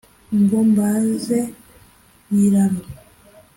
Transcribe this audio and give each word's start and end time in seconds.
ngo 0.39 0.57
mbaze 0.69 1.39
biraro 2.33 2.83